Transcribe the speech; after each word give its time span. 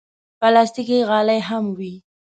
پلاستيکي 0.39 0.99
غالۍ 1.09 1.39
هم 1.49 1.65
وي. 1.77 1.93